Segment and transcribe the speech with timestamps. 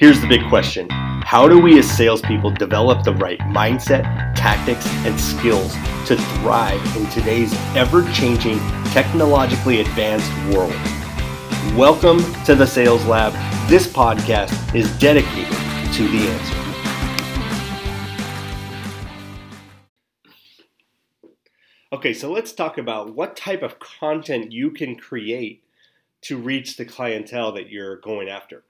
[0.00, 5.20] Here's the big question How do we as salespeople develop the right mindset, tactics, and
[5.20, 5.74] skills
[6.06, 8.58] to thrive in today's ever changing,
[8.92, 10.72] technologically advanced world?
[11.76, 13.34] Welcome to the Sales Lab.
[13.68, 15.52] This podcast is dedicated
[15.92, 16.56] to the answer.
[21.92, 25.62] Okay, so let's talk about what type of content you can create
[26.22, 28.64] to reach the clientele that you're going after.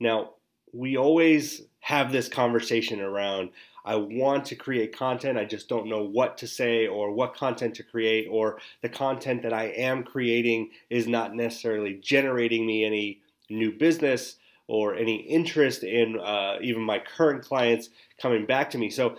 [0.00, 0.30] Now,
[0.74, 3.50] we always have this conversation around
[3.86, 7.74] I want to create content, I just don't know what to say or what content
[7.74, 13.20] to create, or the content that I am creating is not necessarily generating me any
[13.50, 14.36] new business
[14.68, 18.88] or any interest in uh, even my current clients coming back to me.
[18.88, 19.18] So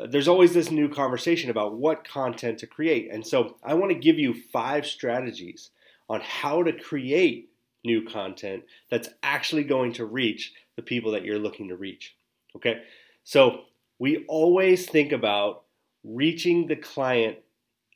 [0.00, 3.10] uh, there's always this new conversation about what content to create.
[3.12, 5.68] And so I want to give you five strategies
[6.08, 7.50] on how to create
[7.84, 12.16] new content that's actually going to reach the people that you're looking to reach.
[12.54, 12.82] Okay,
[13.24, 13.64] so
[13.98, 15.64] we always think about
[16.04, 17.36] reaching the client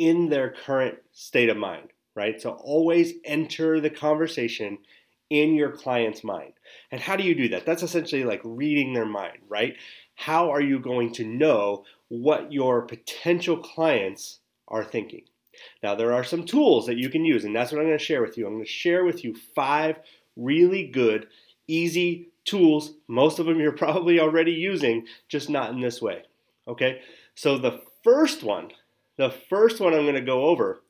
[0.01, 2.43] in their current state of mind, right?
[2.43, 4.79] So always enter the conversation
[5.31, 6.55] in your client's mind.
[6.91, 7.65] And how do you do that?
[7.65, 9.77] That's essentially like reading their mind, right?
[10.17, 15.23] How are you going to know what your potential clients are thinking?
[15.85, 18.05] Now, there are some tools that you can use, and that's what I'm going to
[18.05, 18.45] share with you.
[18.47, 20.01] I'm going to share with you five
[20.37, 21.29] really good,
[21.69, 22.95] easy tools.
[23.09, 26.23] Most of them you're probably already using, just not in this way.
[26.67, 27.01] Okay?
[27.35, 28.71] So, the first one,
[29.17, 30.83] the first one I'm going to go over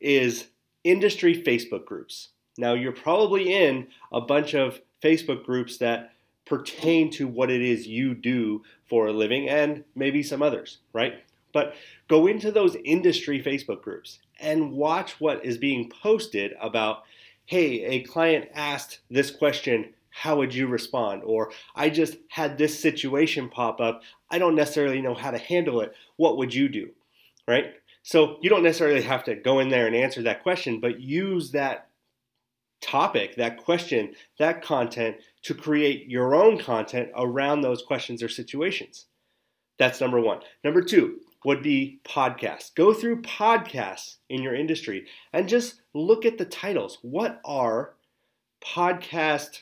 [0.00, 0.46] is
[0.84, 2.28] industry Facebook groups.
[2.56, 6.12] Now, you're probably in a bunch of Facebook groups that
[6.44, 11.22] pertain to what it is you do for a living and maybe some others, right?
[11.52, 11.74] But
[12.08, 17.04] go into those industry Facebook groups and watch what is being posted about
[17.46, 21.22] hey, a client asked this question, how would you respond?
[21.24, 25.80] Or I just had this situation pop up, I don't necessarily know how to handle
[25.80, 25.94] it.
[26.16, 26.90] What would you do?
[27.46, 27.74] Right?
[28.02, 31.52] So you don't necessarily have to go in there and answer that question, but use
[31.52, 31.88] that
[32.80, 39.06] topic, that question, that content to create your own content around those questions or situations.
[39.78, 40.40] That's number one.
[40.64, 42.74] Number two, would be podcasts.
[42.74, 46.98] Go through podcasts in your industry and just look at the titles.
[47.02, 47.94] What are
[48.60, 49.60] podcast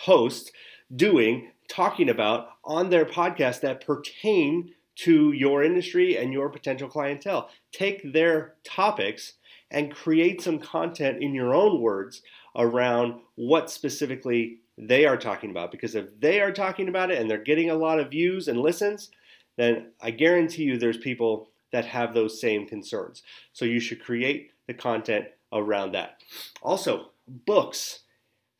[0.00, 0.52] hosts
[0.94, 7.50] doing, talking about on their podcast that pertain to your industry and your potential clientele?
[7.72, 9.34] Take their topics
[9.70, 12.22] and create some content in your own words
[12.56, 15.70] around what specifically they are talking about.
[15.70, 18.60] Because if they are talking about it and they're getting a lot of views and
[18.60, 19.10] listens,
[19.56, 23.22] then I guarantee you there's people that have those same concerns.
[23.52, 26.20] So you should create the content around that.
[26.62, 28.00] Also, books.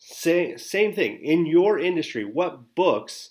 [0.08, 0.56] Same,
[0.94, 1.18] thing.
[1.20, 3.30] In your industry, what books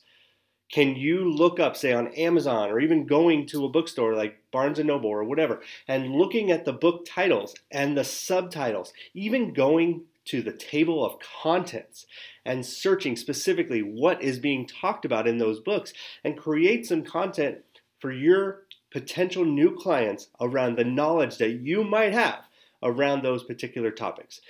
[0.70, 4.78] can you look up, say on Amazon or even going to a bookstore like Barnes
[4.78, 10.04] and Noble or whatever, and looking at the book titles and the subtitles, even going
[10.26, 12.08] to the table of contents
[12.44, 15.94] and searching specifically what is being talked about in those books
[16.26, 17.60] and create some content
[18.00, 22.44] for your potential new clients around the knowledge that you might have
[22.84, 24.42] around those particular topics.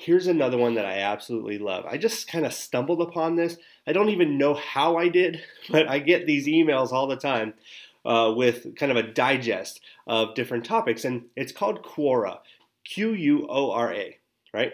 [0.00, 1.84] Here's another one that I absolutely love.
[1.84, 3.58] I just kind of stumbled upon this.
[3.86, 7.52] I don't even know how I did, but I get these emails all the time
[8.04, 12.38] uh, with kind of a digest of different topics, and it's called Quora,
[12.84, 14.18] Q U O R A,
[14.54, 14.72] right?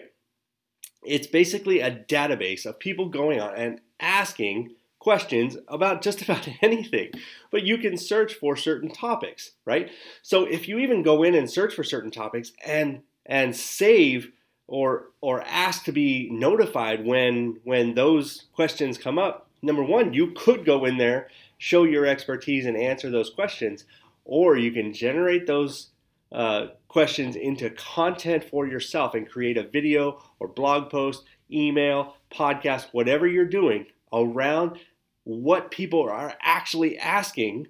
[1.03, 7.11] It's basically a database of people going on and asking questions about just about anything,
[7.51, 9.91] but you can search for certain topics, right?
[10.21, 14.31] So if you even go in and search for certain topics and and save
[14.67, 20.31] or or ask to be notified when when those questions come up, number one, you
[20.35, 23.85] could go in there, show your expertise and answer those questions,
[24.25, 25.91] or you can generate those
[26.31, 32.87] uh, questions into content for yourself and create a video or blog post, email, podcast,
[32.91, 34.77] whatever you're doing around
[35.23, 37.67] what people are actually asking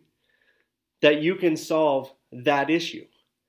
[1.01, 3.05] that you can solve that issue.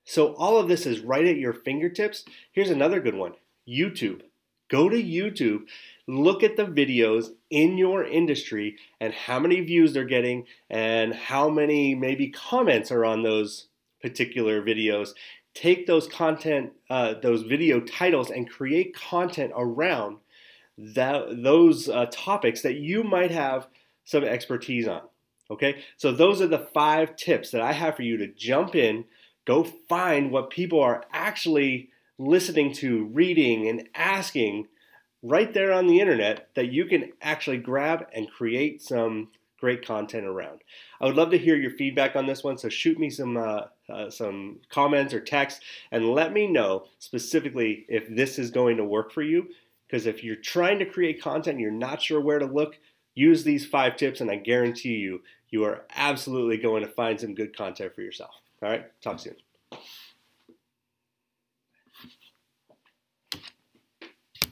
[0.09, 2.25] So, all of this is right at your fingertips.
[2.51, 3.33] Here's another good one
[3.67, 4.21] YouTube.
[4.67, 5.65] Go to YouTube,
[6.07, 11.47] look at the videos in your industry and how many views they're getting and how
[11.47, 13.67] many maybe comments are on those
[14.01, 15.09] particular videos
[15.53, 20.17] take those content uh, those video titles and create content around
[20.77, 23.67] that, those uh, topics that you might have
[24.05, 25.01] some expertise on
[25.51, 29.03] okay so those are the five tips that i have for you to jump in
[29.45, 34.67] go find what people are actually listening to reading and asking
[35.21, 40.25] right there on the internet that you can actually grab and create some great content
[40.25, 40.61] around.
[41.01, 43.63] I would love to hear your feedback on this one, so shoot me some uh,
[43.89, 48.83] uh, some comments or text and let me know specifically if this is going to
[48.83, 49.47] work for you.
[49.87, 52.77] Because if you're trying to create content and you're not sure where to look,
[53.15, 57.33] use these five tips, and I guarantee you, you are absolutely going to find some
[57.33, 58.35] good content for yourself.
[58.61, 59.35] All right, talk soon.